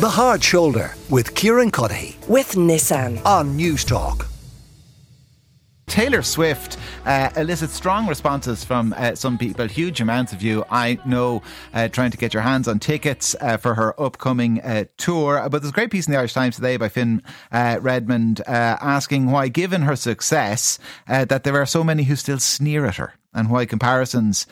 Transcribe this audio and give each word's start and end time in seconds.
The 0.00 0.08
Hard 0.08 0.42
Shoulder 0.42 0.94
with 1.10 1.34
Kieran 1.34 1.70
Cuddihy 1.70 2.26
with 2.26 2.52
Nissan. 2.52 3.22
on 3.26 3.54
News 3.54 3.84
Talk. 3.84 4.28
Taylor 5.88 6.22
Swift 6.22 6.78
uh, 7.04 7.28
elicits 7.36 7.74
strong 7.74 8.06
responses 8.06 8.64
from 8.64 8.94
uh, 8.96 9.14
some 9.14 9.36
people, 9.36 9.68
huge 9.68 10.00
amounts 10.00 10.32
of 10.32 10.40
you. 10.40 10.64
I 10.70 10.98
know 11.04 11.42
uh, 11.74 11.88
trying 11.88 12.12
to 12.12 12.16
get 12.16 12.32
your 12.32 12.42
hands 12.42 12.66
on 12.66 12.78
tickets 12.78 13.36
uh, 13.42 13.58
for 13.58 13.74
her 13.74 14.00
upcoming 14.00 14.62
uh, 14.62 14.84
tour. 14.96 15.46
But 15.50 15.60
there's 15.60 15.72
a 15.72 15.74
great 15.74 15.90
piece 15.90 16.06
in 16.06 16.12
the 16.12 16.18
Irish 16.18 16.32
Times 16.32 16.56
today 16.56 16.78
by 16.78 16.88
Finn 16.88 17.22
uh, 17.52 17.76
Redmond 17.82 18.40
asking 18.46 19.30
why, 19.30 19.48
given 19.48 19.82
her 19.82 19.96
success, 19.96 20.78
that 21.08 21.44
there 21.44 21.60
are 21.60 21.66
so 21.66 21.84
many 21.84 22.04
who 22.04 22.16
still 22.16 22.38
sneer 22.38 22.86
at 22.86 22.96
her 22.96 23.12
and 23.34 23.50
why 23.50 23.66
comparisons 23.66 24.46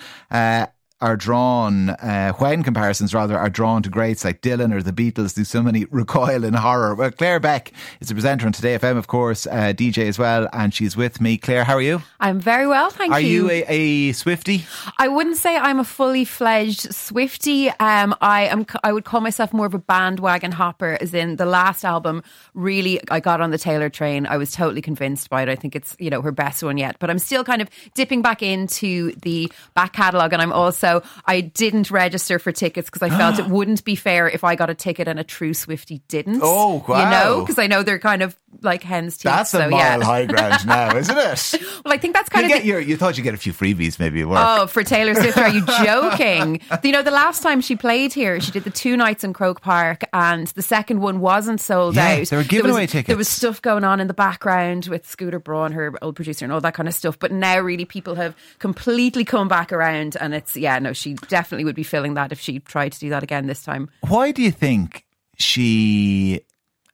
are 1.01 1.17
drawn, 1.17 1.91
uh, 1.91 2.33
when 2.35 2.63
comparisons 2.63 3.15
rather 3.15 3.39
are 3.39 3.49
drawn 3.49 3.83
to 3.83 3.89
greats 3.89 4.25
like 4.25 4.43
Dylan 4.43 4.75
or 4.75 4.83
the 4.83 4.93
Beatles, 4.93 5.35
do 5.35 5.45
so 5.45 5.63
many 5.63 5.85
recoil 5.91 6.43
in 6.43 6.55
horror. 6.55 6.95
Well, 6.95 7.13
Claire 7.13 7.39
Beck 7.39 7.73
is 8.01 8.11
a 8.11 8.15
presenter 8.15 8.47
on 8.47 8.53
Today 8.53 8.77
FM, 8.77 8.97
of 8.97 9.07
course, 9.07 9.47
uh, 9.47 9.73
DJ 9.77 10.09
as 10.09 10.19
well, 10.19 10.49
and 10.53 10.75
she's 10.75 10.97
with 10.97 11.21
me. 11.21 11.37
Claire, 11.37 11.65
how 11.65 11.75
are 11.75 11.83
you? 11.83 12.03
I'm 12.19 12.41
very 12.41 12.67
well, 12.67 12.91
thank 12.91 13.13
are 13.13 13.21
you. 13.21 13.49
Are 13.49 13.55
you 13.55 13.65
a, 13.69 14.09
a 14.09 14.13
Swifty? 14.13 14.65
I 14.99 15.07
wouldn't 15.07 15.37
say 15.37 15.57
I'm 15.57 15.79
a 15.79 15.85
fully 15.85 16.25
fledged 16.25 16.93
Swifty. 16.93 17.71
Um, 17.71 18.15
I 18.21 18.47
am. 18.47 18.67
I 18.83 18.93
would 18.93 19.05
call 19.05 19.21
myself 19.21 19.53
more 19.53 19.67
of 19.67 19.75
a 19.75 19.79
bandwagon 19.79 20.51
hopper. 20.51 20.99
As 21.01 21.15
in 21.15 21.37
the 21.37 21.47
last 21.47 21.85
album, 21.85 22.25
really, 22.55 23.01
I 23.11 23.21
got 23.21 23.41
on 23.41 23.51
the 23.51 23.59
Taylor 23.59 23.89
train. 23.89 24.27
I 24.27 24.37
was 24.37 24.51
totally 24.51 24.83
convinced 24.83 25.31
by 25.31 25.43
it. 25.43 25.49
I 25.49 25.55
think 25.55 25.77
it's 25.77 25.95
you 26.01 26.11
know 26.11 26.23
her 26.23 26.33
best 26.33 26.63
one 26.63 26.77
yet. 26.77 26.97
But 26.99 27.11
I'm 27.11 27.19
still 27.21 27.45
kind 27.45 27.63
of 27.63 27.69
dipping 27.95 28.23
back 28.23 28.43
into 28.43 29.13
the 29.23 29.51
back 29.75 29.93
catalogue, 29.93 30.33
and 30.33 30.43
I'm 30.43 30.53
also 30.53 30.88
so 30.89 31.03
I 31.27 31.41
didn't 31.41 31.91
register 31.91 32.39
for 32.39 32.53
tickets 32.53 32.89
because 32.91 33.03
I 33.03 33.17
felt 33.17 33.39
it 33.39 33.47
wouldn't 33.49 33.85
be 33.85 33.95
fair 33.95 34.29
if 34.29 34.45
I 34.45 34.55
got 34.55 34.71
a 34.71 34.75
ticket 34.75 35.09
and 35.09 35.19
a 35.19 35.25
true 35.25 35.55
Swifty 35.55 36.03
didn't. 36.09 36.41
Oh, 36.43 36.85
wow. 36.89 37.05
You 37.05 37.11
know, 37.11 37.41
because 37.41 37.59
I 37.59 37.67
know 37.67 37.83
they're 37.83 37.99
kind 37.99 38.23
of 38.23 38.37
like 38.63 38.83
hen's 38.83 39.17
teeth. 39.17 39.25
That's 39.25 39.51
so, 39.51 39.61
a 39.61 39.71
moral 39.71 39.85
yeah. 39.85 40.05
high 40.05 40.27
ground 40.27 40.59
now, 40.67 40.97
isn't 40.97 41.17
it? 41.17 41.63
well, 41.85 41.95
I 41.95 41.99
think 41.99 42.15
that's 42.15 42.29
kind 42.29 42.49
you 42.49 42.55
of 42.55 42.59
get 42.59 42.65
your, 42.67 42.81
you 42.81 42.97
thought 42.97 43.17
you'd 43.17 43.25
get 43.25 43.35
a 43.35 43.39
few 43.39 43.53
freebies 43.53 43.99
maybe. 43.99 44.25
Oh, 44.25 44.67
for 44.67 44.83
Taylor 44.83 45.15
Swift, 45.15 45.39
are 45.39 45.49
you 45.49 45.65
joking? 45.85 46.61
you 46.83 46.93
know, 46.93 47.03
the 47.03 47.11
last 47.11 47.43
time 47.43 47.61
she 47.61 47.77
played 47.77 48.13
here, 48.13 48.41
she 48.41 48.51
did 48.51 48.65
the 48.65 48.71
two 48.71 48.97
nights 48.97 49.25
in 49.25 49.33
Croke 49.33 49.61
Park, 49.61 50.03
and 50.13 50.49
the 50.49 50.63
second 50.63 51.01
one 51.01 51.21
wasn't 51.21 51.61
sold 51.61 51.97
Yeah, 51.97 52.17
out. 52.21 52.27
they 52.27 52.37
were 52.37 52.43
giving 52.43 52.65
there 52.65 52.73
was, 52.73 52.77
away 52.77 52.87
tickets. 52.87 53.07
There 53.09 53.17
was 53.17 53.29
stuff 53.29 53.63
going 53.63 53.85
on 53.85 54.01
in 54.01 54.09
the 54.09 54.15
background 54.15 54.87
with 54.87 55.07
Scooter 55.07 55.39
Braun, 55.39 55.73
her 55.73 55.95
old 56.03 56.17
producer, 56.17 56.45
and 56.45 56.53
all 56.53 56.61
that 56.61 56.75
kind 56.75 56.89
of 56.89 56.95
stuff. 56.95 57.19
But 57.19 57.33
now, 57.33 57.59
really, 57.61 57.85
people 57.85 58.15
have 58.17 58.35
completely 58.59 59.25
come 59.25 59.49
back 59.49 59.73
around, 59.73 60.17
and 60.21 60.35
it's 60.35 60.57
yeah, 60.57 60.79
no, 60.79 60.93
she 60.93 61.15
definitely 61.15 61.65
would 61.65 61.77
be 61.77 61.83
filling 61.83 62.15
that 62.15 62.33
if 62.33 62.41
she 62.41 62.59
tried 62.61 62.93
to 62.93 62.99
do 62.99 63.11
that 63.11 63.23
again 63.23 63.47
this 63.47 63.63
time. 63.63 63.91
Why 64.07 64.33
do 64.33 64.43
you 64.43 64.51
think 64.51 65.05
she 65.37 66.41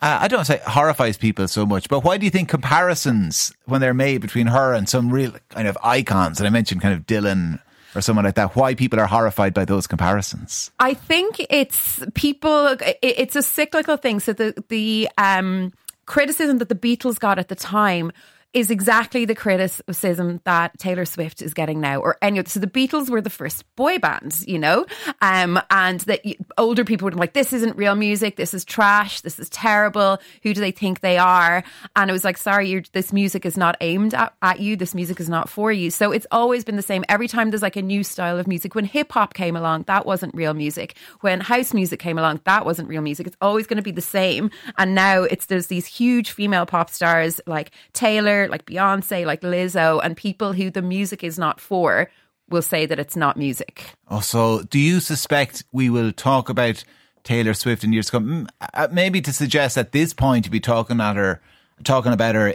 uh, 0.04 0.18
I 0.20 0.28
don't 0.28 0.44
say 0.44 0.60
horrifies 0.66 1.16
people 1.16 1.48
so 1.48 1.64
much, 1.64 1.88
but 1.88 2.04
why 2.04 2.18
do 2.18 2.26
you 2.26 2.30
think 2.30 2.50
comparisons 2.50 3.54
when 3.64 3.80
they're 3.80 3.94
made 3.94 4.20
between 4.20 4.46
her 4.48 4.74
and 4.74 4.86
some 4.86 5.08
real 5.08 5.32
kind 5.48 5.66
of 5.66 5.78
icons, 5.82 6.38
and 6.38 6.46
I 6.46 6.50
mentioned 6.50 6.82
kind 6.82 6.92
of 6.92 7.06
Dylan 7.06 7.58
or 7.94 8.02
someone 8.02 8.26
like 8.26 8.34
that, 8.34 8.54
why 8.54 8.74
people 8.74 9.00
are 9.00 9.06
horrified 9.06 9.54
by 9.54 9.64
those 9.64 9.86
comparisons? 9.86 10.70
I 10.78 10.92
think 10.92 11.40
it's 11.48 12.04
people. 12.12 12.76
It's 13.00 13.34
a 13.34 13.42
cyclical 13.42 13.96
thing. 13.96 14.20
So 14.20 14.34
the 14.34 14.62
the 14.68 15.08
um, 15.16 15.72
criticism 16.04 16.58
that 16.58 16.68
the 16.68 16.74
Beatles 16.74 17.18
got 17.18 17.38
at 17.38 17.48
the 17.48 17.56
time 17.56 18.12
is 18.54 18.70
exactly 18.70 19.24
the 19.24 19.34
criticism 19.34 20.40
that 20.44 20.78
Taylor 20.78 21.04
Swift 21.04 21.42
is 21.42 21.52
getting 21.52 21.80
now, 21.80 21.98
or 21.98 22.16
any 22.22 22.38
other. 22.38 22.48
So 22.48 22.60
the 22.60 22.68
Beatles 22.68 23.10
were 23.10 23.20
the 23.20 23.28
first 23.30 23.64
boy 23.74 23.98
bands, 23.98 24.46
you 24.46 24.58
know, 24.58 24.86
um, 25.20 25.60
and 25.70 26.00
that 26.02 26.22
older 26.56 26.84
people 26.84 27.06
would 27.06 27.14
be 27.14 27.20
like, 27.20 27.32
"This 27.32 27.52
isn't 27.52 27.76
real 27.76 27.96
music. 27.96 28.36
This 28.36 28.54
is 28.54 28.64
trash. 28.64 29.20
This 29.22 29.38
is 29.38 29.50
terrible. 29.50 30.18
Who 30.44 30.54
do 30.54 30.60
they 30.60 30.70
think 30.70 31.00
they 31.00 31.18
are?" 31.18 31.64
And 31.96 32.08
it 32.08 32.12
was 32.12 32.24
like, 32.24 32.38
"Sorry, 32.38 32.84
this 32.92 33.12
music 33.12 33.44
is 33.44 33.56
not 33.56 33.76
aimed 33.80 34.14
at, 34.14 34.34
at 34.40 34.60
you. 34.60 34.76
This 34.76 34.94
music 34.94 35.18
is 35.18 35.28
not 35.28 35.48
for 35.48 35.72
you." 35.72 35.90
So 35.90 36.12
it's 36.12 36.26
always 36.30 36.64
been 36.64 36.76
the 36.76 36.82
same. 36.82 37.04
Every 37.08 37.26
time 37.28 37.50
there's 37.50 37.62
like 37.62 37.76
a 37.76 37.82
new 37.82 38.04
style 38.04 38.38
of 38.38 38.46
music. 38.46 38.74
When 38.74 38.84
hip 38.84 39.10
hop 39.12 39.34
came 39.34 39.56
along, 39.56 39.84
that 39.88 40.06
wasn't 40.06 40.34
real 40.34 40.54
music. 40.54 40.96
When 41.20 41.40
house 41.40 41.74
music 41.74 41.98
came 41.98 42.18
along, 42.18 42.40
that 42.44 42.64
wasn't 42.64 42.88
real 42.88 43.02
music. 43.02 43.26
It's 43.26 43.36
always 43.40 43.66
going 43.66 43.78
to 43.78 43.82
be 43.82 43.90
the 43.90 44.00
same. 44.00 44.50
And 44.78 44.94
now 44.94 45.24
it's 45.24 45.46
there's 45.46 45.66
these 45.66 45.86
huge 45.86 46.30
female 46.30 46.66
pop 46.66 46.90
stars 46.90 47.40
like 47.46 47.72
Taylor 47.92 48.43
like 48.50 48.66
Beyonce, 48.66 49.26
like 49.26 49.42
Lizzo, 49.42 50.00
and 50.02 50.16
people 50.16 50.52
who 50.52 50.70
the 50.70 50.82
music 50.82 51.24
is 51.24 51.38
not 51.38 51.60
for 51.60 52.10
will 52.50 52.62
say 52.62 52.86
that 52.86 52.98
it's 52.98 53.16
not 53.16 53.36
music. 53.36 53.92
Also, 54.08 54.62
do 54.64 54.78
you 54.78 55.00
suspect 55.00 55.64
we 55.72 55.88
will 55.88 56.12
talk 56.12 56.48
about 56.48 56.84
Taylor 57.22 57.54
Swift 57.54 57.84
in 57.84 57.92
years 57.92 58.06
to 58.06 58.12
come? 58.12 58.48
Mm, 58.62 58.92
maybe 58.92 59.20
to 59.22 59.32
suggest 59.32 59.78
at 59.78 59.92
this 59.92 60.12
point 60.12 60.44
to 60.44 60.50
be 60.50 60.60
talking 60.60 61.00
at 61.00 61.16
her 61.16 61.40
talking 61.82 62.12
about 62.12 62.34
her, 62.36 62.54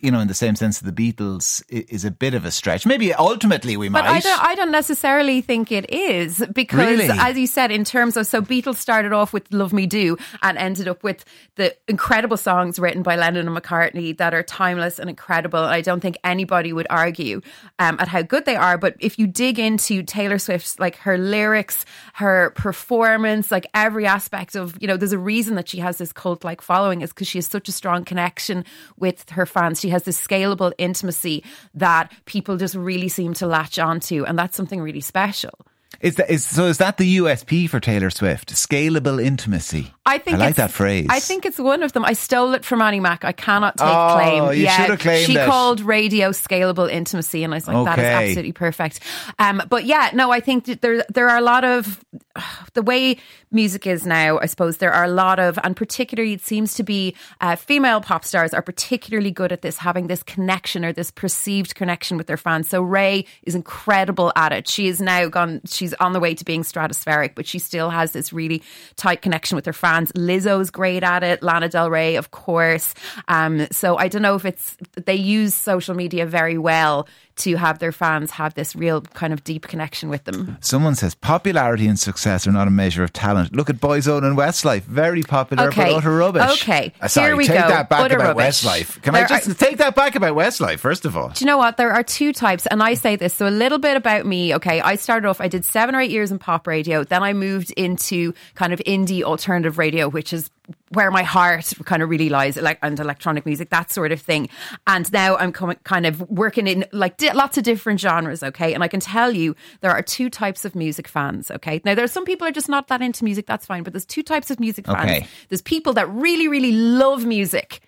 you 0.00 0.10
know, 0.10 0.20
in 0.20 0.28
the 0.28 0.34
same 0.34 0.54
sense 0.54 0.80
of 0.80 0.86
the 0.86 1.12
Beatles 1.12 1.62
is 1.70 2.04
a 2.04 2.10
bit 2.10 2.34
of 2.34 2.44
a 2.44 2.50
stretch. 2.50 2.84
Maybe 2.84 3.14
ultimately 3.14 3.76
we 3.76 3.88
might. 3.88 4.02
But 4.02 4.10
I 4.10 4.20
don't, 4.20 4.44
I 4.44 4.54
don't 4.54 4.70
necessarily 4.70 5.40
think 5.40 5.72
it 5.72 5.90
is 5.90 6.44
because, 6.52 6.78
really? 6.78 7.08
as 7.10 7.38
you 7.38 7.46
said, 7.46 7.70
in 7.70 7.84
terms 7.84 8.16
of 8.16 8.26
so 8.26 8.42
Beatles 8.42 8.76
started 8.76 9.12
off 9.12 9.32
with 9.32 9.50
"Love 9.50 9.72
Me 9.72 9.86
Do" 9.86 10.18
and 10.42 10.58
ended 10.58 10.88
up 10.88 11.02
with 11.02 11.24
the 11.56 11.74
incredible 11.88 12.36
songs 12.36 12.78
written 12.78 13.02
by 13.02 13.16
Lennon 13.16 13.48
and 13.48 13.56
McCartney 13.56 14.16
that 14.18 14.34
are 14.34 14.42
timeless 14.42 14.98
and 14.98 15.08
incredible. 15.08 15.60
I 15.60 15.80
don't 15.80 16.00
think 16.00 16.18
anybody 16.22 16.72
would 16.72 16.86
argue 16.90 17.40
um, 17.78 17.96
at 17.98 18.08
how 18.08 18.20
good 18.20 18.44
they 18.44 18.56
are. 18.56 18.76
But 18.76 18.96
if 19.00 19.18
you 19.18 19.26
dig 19.26 19.58
into 19.58 20.02
Taylor 20.02 20.38
Swift's, 20.38 20.78
like 20.78 20.96
her 20.96 21.16
lyrics, 21.16 21.86
her 22.14 22.50
performance, 22.50 23.50
like 23.50 23.66
every 23.72 24.06
aspect 24.06 24.54
of, 24.54 24.76
you 24.80 24.86
know, 24.86 24.98
there's 24.98 25.12
a 25.12 25.18
reason 25.18 25.54
that 25.54 25.68
she 25.68 25.78
has 25.78 25.96
this 25.96 26.12
cult-like 26.12 26.60
following 26.60 27.00
is 27.00 27.10
because 27.10 27.26
she 27.26 27.38
has 27.38 27.46
such 27.46 27.68
a 27.68 27.72
strong 27.72 28.04
connection 28.04 28.33
connection 28.34 28.64
with 28.98 29.30
her 29.30 29.46
fans. 29.46 29.80
She 29.80 29.90
has 29.90 30.02
this 30.02 30.20
scalable 30.20 30.72
intimacy 30.78 31.44
that 31.74 32.12
people 32.24 32.56
just 32.56 32.74
really 32.74 33.08
seem 33.08 33.34
to 33.34 33.46
latch 33.46 33.78
onto, 33.78 34.24
and 34.24 34.38
that's 34.38 34.56
something 34.56 34.80
really 34.80 35.00
special. 35.00 35.52
Is 36.00 36.16
that 36.16 36.30
is 36.30 36.44
so? 36.44 36.66
Is 36.66 36.78
that 36.78 36.96
the 36.96 37.18
USP 37.18 37.68
for 37.68 37.80
Taylor 37.80 38.10
Swift? 38.10 38.52
Scalable 38.54 39.22
intimacy. 39.22 39.92
I 40.06 40.18
think 40.18 40.36
I 40.36 40.38
like 40.38 40.56
that 40.56 40.70
phrase. 40.70 41.06
I 41.08 41.20
think 41.20 41.46
it's 41.46 41.58
one 41.58 41.82
of 41.82 41.92
them. 41.92 42.04
I 42.04 42.12
stole 42.12 42.54
it 42.54 42.64
from 42.64 42.82
Annie 42.82 43.00
Mac. 43.00 43.24
I 43.24 43.32
cannot 43.32 43.78
take 43.78 43.88
oh, 43.88 44.14
claim. 44.14 44.44
You 44.58 44.64
yeah, 44.64 44.76
should 44.76 44.90
have 44.90 44.98
claimed 45.00 45.26
She 45.26 45.36
it. 45.36 45.46
called 45.46 45.80
radio 45.80 46.30
scalable 46.30 46.90
intimacy, 46.90 47.42
and 47.42 47.54
I 47.54 47.56
was 47.56 47.66
like, 47.66 47.76
okay. 47.76 47.96
that 47.96 47.98
is 47.98 48.28
absolutely 48.30 48.52
perfect. 48.52 49.00
Um, 49.38 49.62
but 49.68 49.84
yeah, 49.84 50.10
no, 50.12 50.30
I 50.30 50.40
think 50.40 50.80
there 50.80 51.04
there 51.08 51.28
are 51.28 51.38
a 51.38 51.42
lot 51.42 51.64
of 51.64 52.04
the 52.74 52.82
way 52.82 53.16
music 53.50 53.86
is 53.86 54.04
now. 54.06 54.38
I 54.38 54.46
suppose 54.46 54.78
there 54.78 54.92
are 54.92 55.04
a 55.04 55.08
lot 55.08 55.38
of, 55.38 55.58
and 55.62 55.76
particularly 55.76 56.32
it 56.32 56.42
seems 56.42 56.74
to 56.74 56.82
be 56.82 57.14
uh, 57.40 57.56
female 57.56 58.00
pop 58.00 58.24
stars 58.24 58.52
are 58.52 58.62
particularly 58.62 59.30
good 59.30 59.52
at 59.52 59.62
this, 59.62 59.78
having 59.78 60.08
this 60.08 60.22
connection 60.22 60.84
or 60.84 60.92
this 60.92 61.10
perceived 61.10 61.74
connection 61.74 62.16
with 62.16 62.26
their 62.26 62.36
fans. 62.36 62.68
So 62.68 62.82
Raye 62.82 63.24
is 63.44 63.54
incredible 63.54 64.32
at 64.36 64.52
it. 64.52 64.68
She 64.68 64.88
is 64.88 65.00
now 65.00 65.28
gone. 65.28 65.60
She's 65.84 65.92
on 66.00 66.14
the 66.14 66.20
way 66.20 66.34
to 66.34 66.46
being 66.46 66.62
stratospheric, 66.62 67.34
but 67.34 67.46
she 67.46 67.58
still 67.58 67.90
has 67.90 68.12
this 68.12 68.32
really 68.32 68.62
tight 68.96 69.20
connection 69.20 69.54
with 69.54 69.66
her 69.66 69.74
fans. 69.74 70.10
Lizzo's 70.12 70.70
great 70.70 71.02
at 71.02 71.22
it. 71.22 71.42
Lana 71.42 71.68
Del 71.68 71.90
Rey, 71.90 72.16
of 72.16 72.30
course. 72.30 72.94
Um, 73.28 73.66
so 73.70 73.98
I 73.98 74.08
don't 74.08 74.22
know 74.22 74.34
if 74.34 74.46
it's 74.46 74.78
they 75.04 75.14
use 75.14 75.54
social 75.54 75.94
media 75.94 76.24
very 76.24 76.56
well 76.56 77.06
to 77.36 77.56
have 77.56 77.78
their 77.78 77.92
fans 77.92 78.30
have 78.32 78.54
this 78.54 78.76
real 78.76 79.00
kind 79.00 79.32
of 79.32 79.42
deep 79.44 79.66
connection 79.66 80.08
with 80.08 80.24
them. 80.24 80.56
Someone 80.60 80.94
says 80.94 81.14
popularity 81.14 81.86
and 81.86 81.98
success 81.98 82.46
are 82.46 82.52
not 82.52 82.68
a 82.68 82.70
measure 82.70 83.02
of 83.02 83.12
talent. 83.12 83.54
Look 83.54 83.68
at 83.70 83.76
Boyzone 83.76 84.24
and 84.24 84.36
Westlife, 84.36 84.82
very 84.82 85.22
popular 85.22 85.68
Okay. 85.68 85.84
but 85.84 85.94
utter 85.94 86.16
rubbish. 86.16 86.62
Okay. 86.62 86.92
Uh, 87.00 87.08
sorry, 87.08 87.28
Here 87.28 87.36
we 87.36 87.46
take 87.46 87.60
go. 87.60 87.68
that 87.68 87.88
back 87.88 88.00
Utter 88.00 88.16
about 88.16 88.36
rubbish. 88.36 88.62
Westlife. 88.64 89.02
Can 89.02 89.14
There 89.14 89.24
I 89.24 89.28
just 89.28 89.48
are- 89.48 89.54
take 89.54 89.78
that 89.78 89.94
back 89.94 90.14
about 90.14 90.36
Westlife 90.36 90.78
first 90.78 91.04
of 91.04 91.16
all? 91.16 91.30
Do 91.30 91.44
you 91.44 91.46
know 91.46 91.58
what? 91.58 91.76
There 91.76 91.90
are 91.92 92.02
two 92.02 92.32
types, 92.32 92.66
and 92.66 92.82
I 92.82 92.94
say 92.94 93.16
this. 93.16 93.34
So, 93.34 93.46
a 93.46 93.50
little 93.50 93.78
bit 93.78 93.96
about 93.96 94.26
me. 94.26 94.54
Okay, 94.54 94.80
I 94.80 94.96
started 94.96 95.26
off, 95.28 95.40
I 95.40 95.48
did 95.48 95.64
seven 95.64 95.94
or 95.94 96.00
eight 96.00 96.10
years 96.10 96.30
in 96.30 96.38
pop 96.38 96.66
radio. 96.66 97.02
Then 97.04 97.22
I 97.22 97.32
moved 97.32 97.70
into 97.72 98.32
kind 98.54 98.72
of 98.72 98.80
indie 98.86 99.22
alternative 99.22 99.78
radio, 99.78 100.08
which 100.08 100.32
is 100.32 100.50
where 100.94 101.10
my 101.10 101.22
heart 101.22 101.72
kind 101.84 102.02
of 102.02 102.08
really 102.08 102.28
lies, 102.28 102.56
like 102.56 102.78
and 102.82 102.98
electronic 102.98 103.46
music, 103.46 103.70
that 103.70 103.90
sort 103.90 104.12
of 104.12 104.20
thing. 104.20 104.48
And 104.86 105.10
now 105.12 105.36
I'm 105.36 105.52
coming, 105.52 105.76
kind 105.84 106.06
of 106.06 106.20
working 106.30 106.66
in 106.66 106.86
like 106.92 107.16
di- 107.16 107.32
lots 107.32 107.58
of 107.58 107.64
different 107.64 108.00
genres. 108.00 108.42
Okay, 108.42 108.74
and 108.74 108.82
I 108.82 108.88
can 108.88 109.00
tell 109.00 109.32
you 109.32 109.54
there 109.80 109.90
are 109.90 110.02
two 110.02 110.30
types 110.30 110.64
of 110.64 110.74
music 110.74 111.08
fans. 111.08 111.50
Okay, 111.50 111.80
now 111.84 111.94
there 111.94 112.04
are 112.04 112.08
some 112.08 112.24
people 112.24 112.46
are 112.46 112.52
just 112.52 112.68
not 112.68 112.88
that 112.88 113.02
into 113.02 113.24
music. 113.24 113.46
That's 113.46 113.66
fine, 113.66 113.82
but 113.82 113.92
there's 113.92 114.06
two 114.06 114.22
types 114.22 114.50
of 114.50 114.60
music 114.60 114.86
fans. 114.86 115.10
Okay. 115.10 115.26
There's 115.48 115.62
people 115.62 115.92
that 115.94 116.08
really, 116.10 116.48
really 116.48 116.72
love 116.72 117.24
music. 117.24 117.80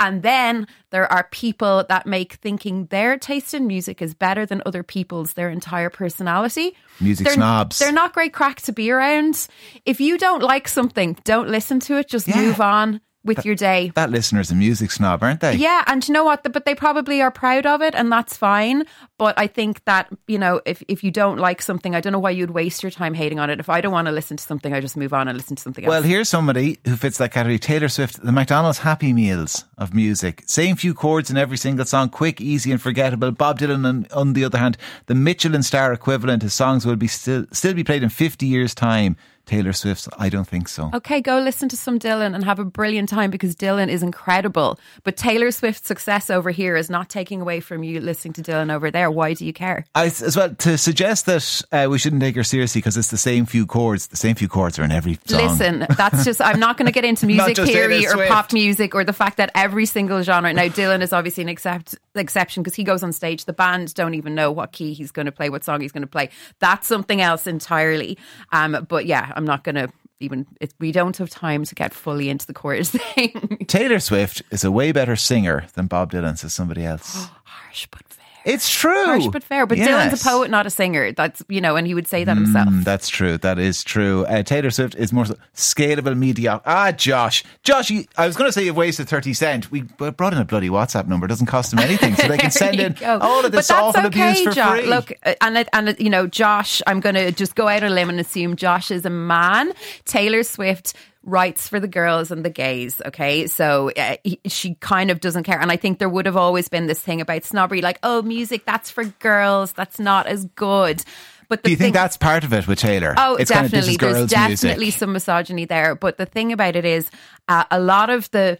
And 0.00 0.22
then 0.22 0.66
there 0.90 1.10
are 1.12 1.28
people 1.30 1.84
that 1.88 2.06
make 2.06 2.32
thinking 2.34 2.86
their 2.86 3.18
taste 3.18 3.52
in 3.52 3.66
music 3.66 4.00
is 4.00 4.14
better 4.14 4.46
than 4.46 4.62
other 4.64 4.82
people's 4.82 5.34
their 5.34 5.50
entire 5.50 5.90
personality. 5.90 6.74
Music 7.00 7.26
they're, 7.26 7.34
snobs. 7.34 7.78
They're 7.78 7.92
not 7.92 8.14
great 8.14 8.32
crack 8.32 8.62
to 8.62 8.72
be 8.72 8.90
around. 8.90 9.46
If 9.84 10.00
you 10.00 10.16
don't 10.16 10.42
like 10.42 10.66
something, 10.66 11.18
don't 11.24 11.48
listen 11.48 11.80
to 11.80 11.98
it. 11.98 12.08
Just 12.08 12.26
Yeah. 12.26 12.36
move 12.36 12.60
on. 12.60 13.00
With 13.24 13.44
your 13.44 13.54
day. 13.54 13.92
That 13.94 14.10
listener's 14.10 14.50
a 14.50 14.54
music 14.54 14.90
snob, 14.90 15.22
aren't 15.22 15.40
they? 15.40 15.56
Yeah, 15.56 15.84
and 15.86 16.06
you 16.06 16.14
know 16.14 16.24
what? 16.24 16.42
But 16.42 16.64
they 16.64 16.74
probably 16.74 17.20
are 17.20 17.30
proud 17.30 17.66
of 17.66 17.82
it, 17.82 17.94
and 17.94 18.10
that's 18.10 18.36
fine. 18.36 18.84
But 19.18 19.38
I 19.38 19.46
think 19.46 19.84
that 19.84 20.08
you 20.26 20.38
know, 20.38 20.60
if 20.64 20.82
if 20.88 21.04
you 21.04 21.10
don't 21.10 21.38
like 21.38 21.60
something, 21.62 21.94
I 21.94 22.00
don't 22.00 22.12
know 22.12 22.18
why 22.18 22.30
you'd 22.30 22.50
waste 22.50 22.82
your 22.82 22.90
time 22.90 23.14
hating 23.14 23.38
on 23.38 23.50
it. 23.50 23.60
If 23.60 23.68
I 23.68 23.80
don't 23.80 23.92
want 23.92 24.06
to 24.06 24.12
listen 24.12 24.36
to 24.36 24.42
something, 24.42 24.72
I 24.72 24.80
just 24.80 24.96
move 24.96 25.12
on 25.12 25.28
and 25.28 25.36
listen 25.36 25.56
to 25.56 25.62
something 25.62 25.84
else. 25.84 25.90
Well, 25.90 26.02
here's 26.02 26.28
somebody 26.28 26.78
who 26.86 26.96
fits 26.96 27.18
that 27.18 27.32
category. 27.32 27.58
Taylor 27.58 27.88
Swift, 27.88 28.22
the 28.22 28.32
McDonald's 28.32 28.78
Happy 28.78 29.12
Meals 29.12 29.64
of 29.76 29.94
music. 29.94 30.42
Same 30.46 30.76
few 30.76 30.94
chords 30.94 31.30
in 31.30 31.36
every 31.36 31.56
single 31.56 31.84
song, 31.84 32.08
quick, 32.08 32.40
easy, 32.40 32.72
and 32.72 32.80
forgettable. 32.80 33.30
Bob 33.32 33.58
Dylan, 33.58 33.86
on, 33.86 34.06
on 34.14 34.32
the 34.32 34.44
other 34.44 34.58
hand, 34.58 34.76
the 35.06 35.14
Michelin 35.14 35.62
star 35.62 35.92
equivalent. 35.92 36.42
His 36.42 36.54
songs 36.54 36.86
will 36.86 36.96
be 36.96 37.08
still 37.08 37.46
still 37.52 37.74
be 37.74 37.84
played 37.84 38.02
in 38.02 38.08
50 38.08 38.46
years' 38.46 38.74
time. 38.74 39.16
Taylor 39.50 39.72
Swift's, 39.72 40.08
I 40.16 40.28
don't 40.28 40.46
think 40.46 40.68
so. 40.68 40.90
Okay, 40.94 41.20
go 41.20 41.40
listen 41.40 41.68
to 41.70 41.76
some 41.76 41.98
Dylan 41.98 42.36
and 42.36 42.44
have 42.44 42.60
a 42.60 42.64
brilliant 42.64 43.08
time 43.08 43.32
because 43.32 43.56
Dylan 43.56 43.88
is 43.88 44.00
incredible. 44.00 44.78
But 45.02 45.16
Taylor 45.16 45.50
Swift's 45.50 45.88
success 45.88 46.30
over 46.30 46.52
here 46.52 46.76
is 46.76 46.88
not 46.88 47.08
taking 47.08 47.40
away 47.40 47.58
from 47.58 47.82
you 47.82 48.00
listening 48.00 48.32
to 48.34 48.42
Dylan 48.42 48.72
over 48.72 48.92
there. 48.92 49.10
Why 49.10 49.34
do 49.34 49.44
you 49.44 49.52
care? 49.52 49.86
I, 49.92 50.06
as 50.06 50.36
well, 50.36 50.54
to 50.54 50.78
suggest 50.78 51.26
that 51.26 51.62
uh, 51.72 51.88
we 51.90 51.98
shouldn't 51.98 52.22
take 52.22 52.36
her 52.36 52.44
seriously 52.44 52.80
because 52.80 52.96
it's 52.96 53.10
the 53.10 53.16
same 53.16 53.44
few 53.44 53.66
chords. 53.66 54.06
The 54.06 54.16
same 54.16 54.36
few 54.36 54.46
chords 54.46 54.78
are 54.78 54.84
in 54.84 54.92
every 54.92 55.18
song. 55.26 55.48
Listen, 55.48 55.86
that's 55.96 56.24
just, 56.24 56.40
I'm 56.40 56.60
not 56.60 56.76
going 56.76 56.86
to 56.86 56.92
get 56.92 57.04
into 57.04 57.26
music 57.34 57.56
theory 57.56 58.06
or 58.06 58.28
pop 58.28 58.52
music 58.52 58.94
or 58.94 59.02
the 59.02 59.12
fact 59.12 59.38
that 59.38 59.50
every 59.56 59.84
single 59.84 60.22
genre. 60.22 60.52
Now, 60.52 60.68
Dylan 60.68 61.02
is 61.02 61.12
obviously 61.12 61.42
an 61.42 61.48
accept, 61.48 61.96
exception 62.14 62.62
because 62.62 62.76
he 62.76 62.84
goes 62.84 63.02
on 63.02 63.10
stage. 63.12 63.46
The 63.46 63.52
band 63.52 63.94
don't 63.94 64.14
even 64.14 64.36
know 64.36 64.52
what 64.52 64.70
key 64.70 64.92
he's 64.92 65.10
going 65.10 65.26
to 65.26 65.32
play, 65.32 65.50
what 65.50 65.64
song 65.64 65.80
he's 65.80 65.90
going 65.90 66.02
to 66.02 66.06
play. 66.06 66.30
That's 66.60 66.86
something 66.86 67.20
else 67.20 67.48
entirely. 67.48 68.16
Um, 68.52 68.86
but 68.88 69.06
yeah, 69.06 69.32
I'm 69.40 69.46
not 69.46 69.64
going 69.64 69.76
to 69.76 69.88
even, 70.20 70.46
it, 70.60 70.74
we 70.78 70.92
don't 70.92 71.16
have 71.16 71.30
time 71.30 71.64
to 71.64 71.74
get 71.74 71.94
fully 71.94 72.28
into 72.28 72.46
the 72.46 72.52
chorus 72.52 72.90
thing. 73.14 73.64
Taylor 73.66 73.98
Swift 73.98 74.42
is 74.50 74.64
a 74.64 74.70
way 74.70 74.92
better 74.92 75.16
singer 75.16 75.64
than 75.72 75.86
Bob 75.86 76.12
Dylan, 76.12 76.36
says 76.36 76.52
somebody 76.52 76.84
else. 76.84 77.26
Harsh 77.44 77.86
but. 77.90 78.02
It's 78.44 78.70
true. 78.70 79.04
Harsh 79.04 79.26
but 79.28 79.42
fair. 79.42 79.66
But 79.66 79.78
Yes. 79.78 79.88
Dylan's 80.14 80.20
a 80.20 80.28
poet, 80.28 80.50
not 80.50 80.66
a 80.66 80.70
singer. 80.70 81.12
That's, 81.12 81.42
you 81.48 81.60
know, 81.60 81.76
and 81.76 81.86
he 81.86 81.94
would 81.94 82.06
say 82.06 82.24
that 82.24 82.36
himself. 82.36 82.68
Mm, 82.68 82.84
that's 82.84 83.08
true. 83.08 83.36
That 83.38 83.58
is 83.58 83.84
true. 83.84 84.24
Uh, 84.26 84.42
Taylor 84.42 84.70
Swift 84.70 84.94
is 84.94 85.12
more 85.12 85.26
so- 85.26 85.36
scalable 85.54 86.16
media. 86.16 86.60
Ah, 86.64 86.92
Josh. 86.92 87.44
Josh, 87.62 87.90
you, 87.90 88.04
I 88.16 88.26
was 88.26 88.36
going 88.36 88.48
to 88.48 88.52
say 88.52 88.64
you've 88.64 88.76
wasted 88.76 89.08
30 89.08 89.34
cent. 89.34 89.70
We 89.70 89.82
brought 89.82 90.32
in 90.32 90.38
a 90.38 90.44
bloody 90.44 90.68
WhatsApp 90.68 91.06
number. 91.06 91.26
It 91.26 91.28
doesn't 91.28 91.46
cost 91.46 91.70
them 91.70 91.80
anything. 91.80 92.14
So 92.16 92.28
they 92.28 92.38
can 92.44 92.50
send 92.50 92.80
in 92.80 92.92
go. 92.94 93.18
all 93.20 93.44
of 93.44 93.52
this 93.52 93.70
awful 93.70 94.06
okay, 94.06 94.30
abuse 94.30 94.42
for 94.42 94.50
Josh. 94.52 94.80
free. 94.80 94.88
Look, 94.88 95.12
uh, 95.24 95.34
and 95.40 95.58
it, 95.58 95.68
and 95.72 95.88
it, 95.90 96.00
you 96.00 96.10
know, 96.10 96.26
Josh, 96.26 96.80
I'm 96.86 97.00
going 97.00 97.14
to 97.16 97.32
just 97.32 97.54
go 97.54 97.68
out 97.68 97.82
on 97.82 97.92
a 97.92 97.94
limb 97.94 98.08
and 98.08 98.18
assume 98.20 98.56
Josh 98.56 98.90
is 98.90 99.04
a 99.04 99.10
man. 99.10 99.72
Taylor 100.06 100.42
Swift 100.42 100.94
writes 101.22 101.68
for 101.68 101.78
the 101.78 101.88
girls 101.88 102.30
and 102.30 102.44
the 102.44 102.50
gays. 102.50 103.00
Okay, 103.04 103.46
so 103.46 103.90
uh, 103.96 104.16
he, 104.24 104.40
she 104.46 104.74
kind 104.76 105.10
of 105.10 105.20
doesn't 105.20 105.44
care, 105.44 105.60
and 105.60 105.70
I 105.70 105.76
think 105.76 105.98
there 105.98 106.08
would 106.08 106.26
have 106.26 106.36
always 106.36 106.68
been 106.68 106.86
this 106.86 107.00
thing 107.00 107.20
about 107.20 107.44
snobbery, 107.44 107.82
like, 107.82 107.98
oh, 108.02 108.22
music 108.22 108.64
that's 108.64 108.90
for 108.90 109.04
girls, 109.04 109.72
that's 109.72 109.98
not 109.98 110.26
as 110.26 110.44
good. 110.56 111.04
But 111.48 111.64
the 111.64 111.68
Do 111.68 111.70
you 111.72 111.76
think 111.76 111.94
that's 111.94 112.16
part 112.16 112.44
of 112.44 112.52
it 112.52 112.68
with 112.68 112.78
Taylor? 112.78 113.12
Oh, 113.16 113.34
it's 113.34 113.50
Kind 113.50 113.66
of, 113.66 113.72
definitely. 113.72 113.96
There's 113.96 114.30
definitely 114.30 114.84
music. 114.84 115.00
some 115.00 115.12
misogyny 115.12 115.64
there. 115.64 115.96
But 115.96 116.16
the 116.16 116.24
thing 116.24 116.52
about 116.52 116.76
it 116.76 116.84
is, 116.84 117.10
uh, 117.48 117.64
a 117.72 117.80
lot 117.80 118.08
of 118.08 118.30
the 118.30 118.56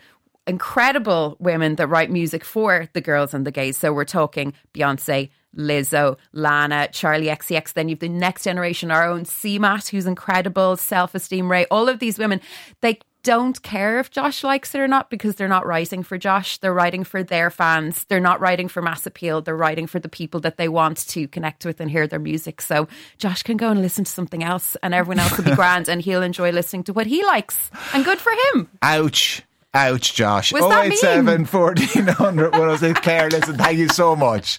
incredible 0.49 1.37
women 1.39 1.77
that 1.77 1.87
write 1.87 2.11
music 2.11 2.45
for 2.45 2.89
the 2.93 3.01
girls 3.01 3.33
and 3.33 3.47
the 3.47 3.53
gays. 3.53 3.77
So 3.77 3.93
we're 3.93 4.05
talking 4.05 4.55
Beyonce, 4.75 5.31
Lizzo, 5.56 6.17
Lana, 6.32 6.88
Charli 6.93 7.26
XCX. 7.26 7.73
Then 7.73 7.88
you've 7.88 7.99
the 7.99 8.08
next 8.08 8.44
generation, 8.44 8.91
our 8.91 9.08
own 9.08 9.25
CMAT, 9.25 9.88
who's 9.88 10.06
incredible, 10.06 10.76
Self 10.76 11.14
Esteem 11.14 11.50
Raye. 11.50 11.67
All 11.70 11.88
of 11.88 11.99
these 11.99 12.19
women, 12.19 12.41
they 12.81 12.99
don't 13.23 13.62
care 13.62 13.99
if 13.99 14.11
Josh 14.11 14.43
likes 14.43 14.75
it 14.75 14.81
or 14.81 14.88
not 14.88 15.11
because 15.11 15.35
they're 15.35 15.49
not 15.49 15.67
writing 15.67 16.02
for 16.02 16.17
Josh. 16.17 16.58
They're 16.58 16.73
writing 16.73 17.05
for 17.05 17.23
their 17.23 17.50
fans. 17.50 18.05
They're 18.05 18.20
not 18.20 18.41
writing 18.41 18.69
for 18.69 18.81
mass 18.81 19.06
appeal. 19.06 19.43
They're 19.43 19.56
writing 19.56 19.87
for 19.87 19.99
the 19.99 20.08
people 20.08 20.41
that 20.41 20.56
they 20.56 20.69
want 20.69 21.06
to 21.08 21.29
connect 21.29 21.64
with 21.64 21.81
and 21.81 21.91
hear 21.91 22.06
their 22.06 22.19
music. 22.19 22.61
So 22.61 22.88
Josh 23.19 23.43
can 23.43 23.56
go 23.56 23.70
and 23.70 23.82
listen 23.82 24.05
to 24.05 24.11
something 24.11 24.43
else 24.43 24.76
and 24.82 24.94
everyone 24.94 25.19
else 25.19 25.37
will 25.37 25.44
be 25.44 25.55
grand 25.55 25.88
and 25.88 26.00
he'll 26.00 26.23
enjoy 26.23 26.50
listening 26.50 26.85
to 26.85 26.93
what 26.93 27.06
he 27.06 27.25
likes. 27.25 27.70
And 27.93 28.05
good 28.05 28.19
for 28.19 28.32
him. 28.55 28.69
Ouch. 28.82 29.43
Ouch, 29.73 30.14
Josh. 30.14 30.53
Was 30.53 30.62
that 30.62 30.87
087 30.87 31.44
1400 31.46 32.53
106. 32.53 33.00
Claire, 33.00 33.29
listen, 33.31 33.56
thank 33.56 33.79
you 33.79 33.88
so 33.88 34.17
much. 34.17 34.58